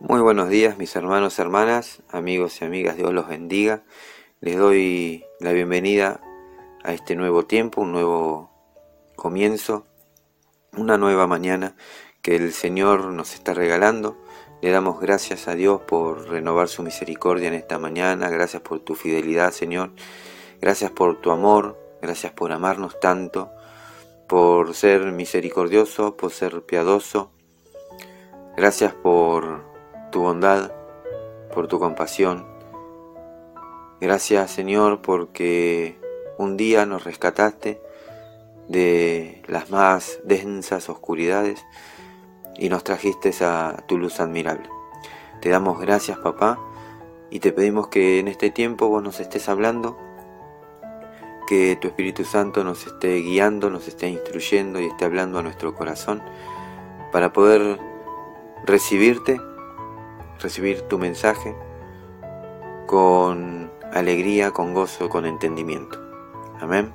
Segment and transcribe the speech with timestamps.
[0.00, 3.82] Muy buenos días mis hermanos, hermanas, amigos y amigas, Dios los bendiga.
[4.40, 6.20] Les doy la bienvenida
[6.84, 8.48] a este nuevo tiempo, un nuevo
[9.16, 9.86] comienzo,
[10.76, 11.74] una nueva mañana
[12.22, 14.16] que el Señor nos está regalando.
[14.62, 18.94] Le damos gracias a Dios por renovar su misericordia en esta mañana, gracias por tu
[18.94, 19.90] fidelidad Señor,
[20.60, 23.50] gracias por tu amor, gracias por amarnos tanto,
[24.28, 27.32] por ser misericordioso, por ser piadoso.
[28.56, 29.67] Gracias por
[30.10, 30.72] tu bondad,
[31.54, 32.46] por tu compasión.
[34.00, 35.98] Gracias Señor porque
[36.38, 37.80] un día nos rescataste
[38.68, 41.64] de las más densas oscuridades
[42.56, 44.68] y nos trajiste a tu luz admirable.
[45.40, 46.58] Te damos gracias papá
[47.30, 49.98] y te pedimos que en este tiempo vos nos estés hablando,
[51.46, 55.74] que tu Espíritu Santo nos esté guiando, nos esté instruyendo y esté hablando a nuestro
[55.74, 56.22] corazón
[57.10, 57.78] para poder
[58.64, 59.40] recibirte
[60.40, 61.54] recibir tu mensaje
[62.86, 65.98] con alegría, con gozo, con entendimiento.
[66.60, 66.92] Amén.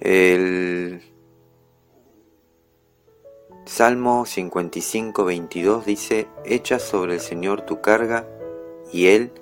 [0.00, 1.02] El
[3.64, 8.26] Salmo 55, 22 dice, Echa sobre el Señor tu carga
[8.92, 9.32] y Él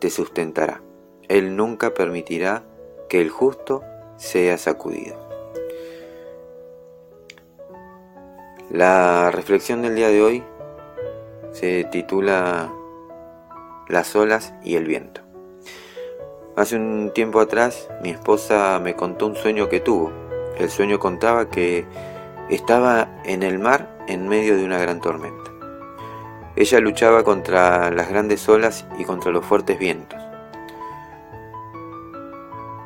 [0.00, 0.82] te sustentará.
[1.28, 2.64] Él nunca permitirá
[3.08, 3.82] que el justo
[4.16, 5.16] sea sacudido.
[8.70, 10.44] La reflexión del día de hoy
[11.58, 12.70] se titula
[13.88, 15.22] Las olas y el viento.
[16.54, 20.12] Hace un tiempo atrás mi esposa me contó un sueño que tuvo.
[20.58, 21.86] El sueño contaba que
[22.50, 25.50] estaba en el mar en medio de una gran tormenta.
[26.56, 30.20] Ella luchaba contra las grandes olas y contra los fuertes vientos.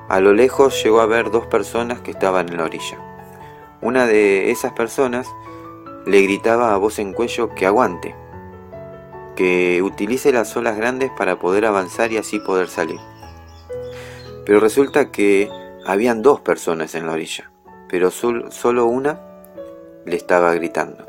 [0.09, 2.99] A lo lejos llegó a ver dos personas que estaban en la orilla.
[3.81, 5.29] Una de esas personas
[6.07, 8.15] le gritaba a voz en cuello que aguante,
[9.41, 13.01] que utilice las olas grandes para poder avanzar y así poder salir.
[14.45, 15.49] Pero resulta que
[15.87, 17.51] habían dos personas en la orilla,
[17.89, 19.19] pero solo una
[20.05, 21.07] le estaba gritando,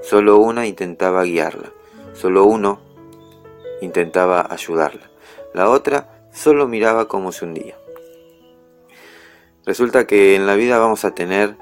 [0.00, 1.70] solo una intentaba guiarla,
[2.14, 2.80] solo uno
[3.82, 5.10] intentaba ayudarla,
[5.52, 7.76] la otra solo miraba cómo se hundía.
[9.66, 11.58] Resulta que en la vida vamos a tener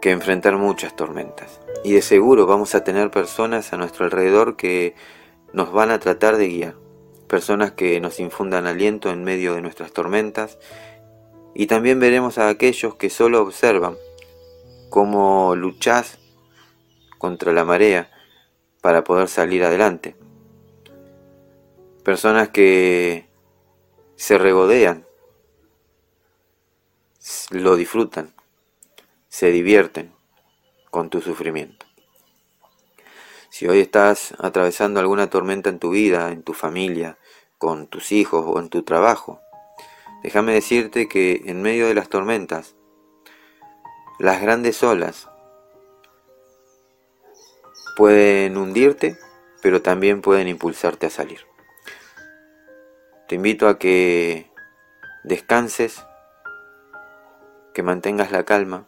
[0.00, 4.96] que enfrentar muchas tormentas y de seguro vamos a tener personas a nuestro alrededor que
[5.52, 6.74] nos van a tratar de guiar,
[7.28, 10.58] personas que nos infundan aliento en medio de nuestras tormentas,
[11.54, 13.96] y también veremos a aquellos que solo observan
[14.90, 16.18] cómo luchás
[17.18, 18.10] contra la marea
[18.80, 20.16] para poder salir adelante.
[22.04, 23.28] Personas que
[24.16, 25.06] se regodean,
[27.50, 28.34] lo disfrutan,
[29.28, 30.12] se divierten
[30.90, 31.87] con tu sufrimiento.
[33.58, 37.18] Si hoy estás atravesando alguna tormenta en tu vida, en tu familia,
[37.58, 39.40] con tus hijos o en tu trabajo,
[40.22, 42.76] déjame decirte que en medio de las tormentas,
[44.20, 45.28] las grandes olas
[47.96, 49.18] pueden hundirte,
[49.60, 51.40] pero también pueden impulsarte a salir.
[53.26, 54.52] Te invito a que
[55.24, 56.06] descanses,
[57.74, 58.86] que mantengas la calma,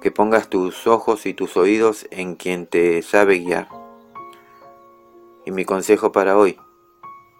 [0.00, 3.68] que pongas tus ojos y tus oídos en quien te sabe guiar.
[5.44, 6.58] Y mi consejo para hoy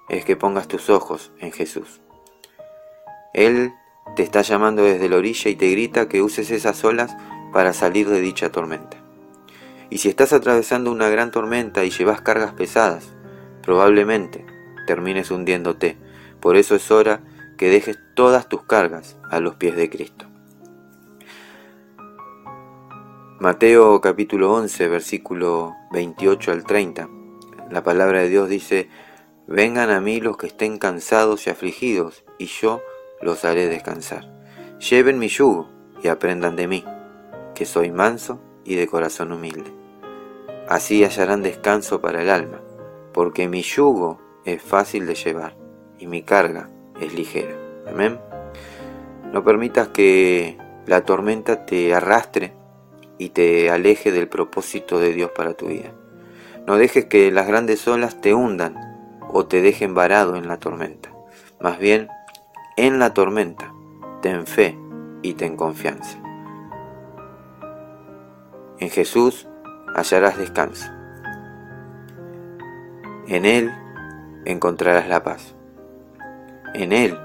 [0.08, 2.00] es que pongas tus ojos en Jesús.
[3.32, 3.72] Él
[4.16, 7.16] te está llamando desde la orilla y te grita que uses esas olas
[7.52, 8.98] para salir de dicha tormenta.
[9.88, 13.12] Y si estás atravesando una gran tormenta y llevas cargas pesadas,
[13.62, 14.44] probablemente
[14.86, 15.96] termines hundiéndote.
[16.40, 17.22] Por eso es hora
[17.58, 20.29] que dejes todas tus cargas a los pies de Cristo.
[23.40, 27.08] Mateo capítulo 11, versículo 28 al 30.
[27.70, 28.90] La palabra de Dios dice,
[29.46, 32.82] Vengan a mí los que estén cansados y afligidos, y yo
[33.22, 34.30] los haré descansar.
[34.78, 35.70] Lleven mi yugo
[36.02, 36.84] y aprendan de mí,
[37.54, 39.72] que soy manso y de corazón humilde.
[40.68, 42.60] Así hallarán descanso para el alma,
[43.14, 45.56] porque mi yugo es fácil de llevar
[45.98, 46.68] y mi carga
[47.00, 47.56] es ligera.
[47.88, 48.20] Amén.
[49.32, 52.59] No permitas que la tormenta te arrastre
[53.20, 55.92] y te aleje del propósito de Dios para tu vida.
[56.66, 58.74] No dejes que las grandes olas te hundan
[59.28, 61.12] o te dejen varado en la tormenta.
[61.60, 62.08] Más bien,
[62.78, 63.74] en la tormenta,
[64.22, 64.78] ten fe
[65.20, 66.18] y ten confianza.
[68.78, 69.46] En Jesús
[69.94, 70.90] hallarás descanso.
[73.28, 73.70] En Él
[74.46, 75.54] encontrarás la paz.
[76.72, 77.18] En Él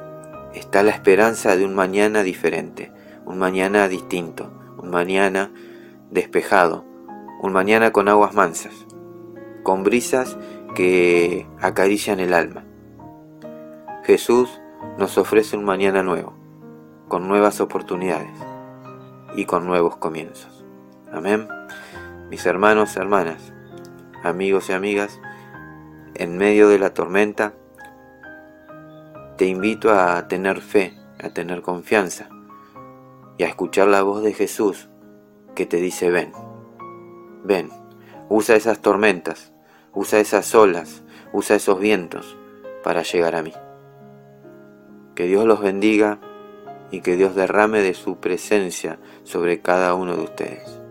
[0.53, 2.92] está la esperanza de un mañana diferente,
[3.25, 5.51] un mañana distinto, un mañana
[6.16, 6.86] despejado,
[7.42, 8.88] un mañana con aguas mansas.
[9.64, 10.38] con brisas
[10.76, 12.64] que acarician el alma.
[14.04, 14.62] Jesús
[15.00, 16.38] nos ofrece un mañana nuevo,
[17.08, 18.38] con nuevas oportunidades
[19.36, 20.64] y con nuevos comienzos.
[21.12, 21.48] Amén.
[22.30, 23.54] Mis hermanos, hermanas,
[24.24, 25.20] amigos y amigas,
[26.14, 27.54] en medio de la tormenta,
[29.36, 32.30] te invito a tener fe, a tener confianza
[33.40, 34.90] y a escuchar la voz de Jesús
[35.56, 36.31] que te dice ven,
[37.44, 37.69] ven,
[38.30, 39.54] usa esas tormentas,
[39.94, 41.04] usa esas olas,
[41.34, 42.38] usa esos vientos
[42.84, 43.54] para llegar a mí.
[45.16, 46.19] Que Dios los bendiga
[46.92, 50.85] y que Dios derrame de su presencia sobre cada uno de ustedes.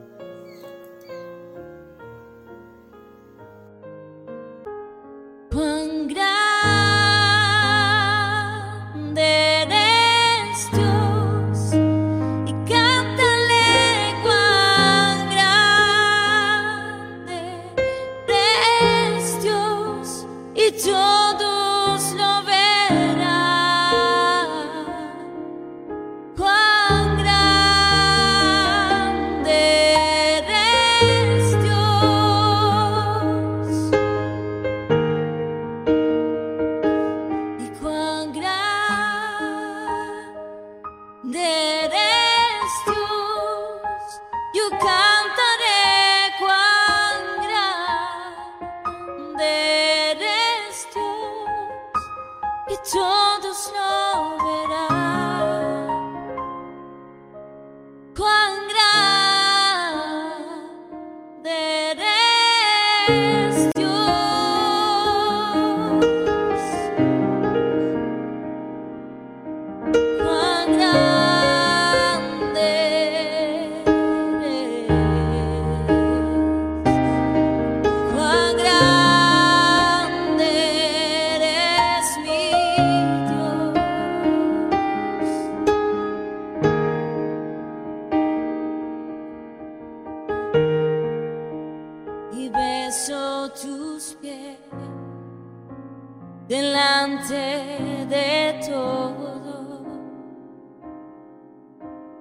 [96.49, 99.83] Delante de todo.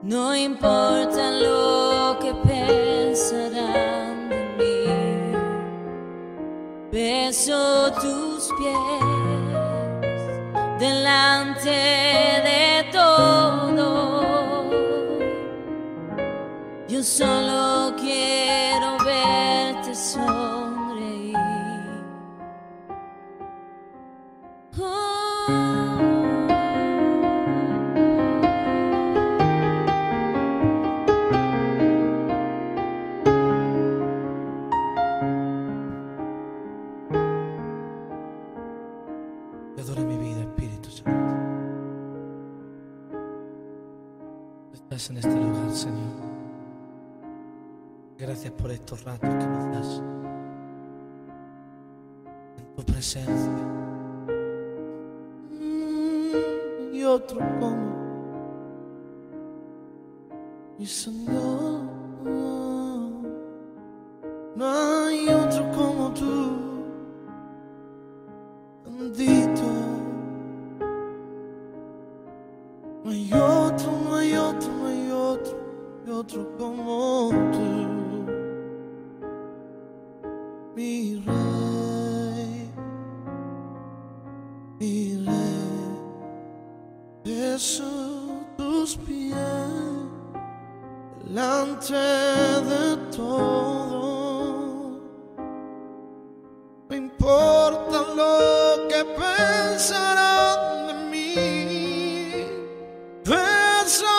[0.01, 4.85] No importa lo que pensarán de mí,
[6.91, 8.77] beso tus pies
[10.79, 11.69] delante
[12.49, 13.87] de todo.
[16.87, 18.72] Yo solo quiero
[48.83, 50.01] estos ratos que nos das
[52.57, 53.65] en tu presencia.
[56.91, 57.93] Y otro como
[60.77, 61.93] mi Señor.
[64.55, 66.83] No hay otro como tú,
[68.85, 69.63] bendito.
[73.03, 74.73] No hay otro, no hay otro
[76.23, 77.92] otro como tú,
[91.33, 95.01] delante de todo,
[96.87, 102.45] no importa lo que pensarán de mí,
[103.25, 104.13] beso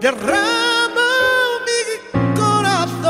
[0.00, 1.08] derramo
[1.66, 1.80] mi
[2.38, 3.08] corazón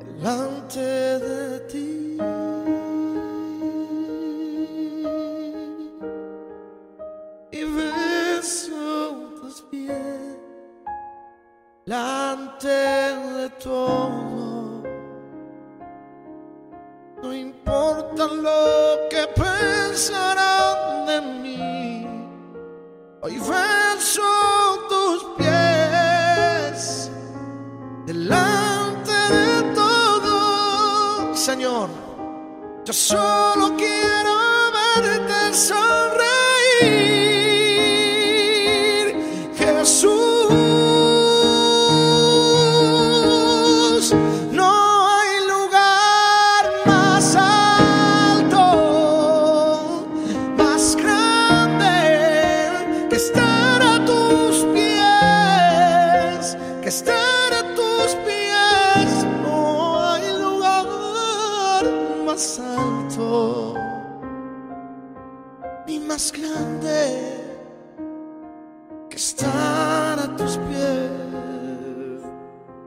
[0.00, 0.80] delante
[1.18, 2.18] de ti.
[7.50, 10.36] Y beso tus pies
[11.86, 14.82] delante de todo.
[17.22, 20.57] No importa lo que pensarás.
[23.28, 24.22] Hoy venzo
[24.88, 27.10] tus pies
[28.06, 31.90] delante de todo, Señor.
[32.86, 34.32] Yo solo quiero
[34.72, 37.17] verte sonreír.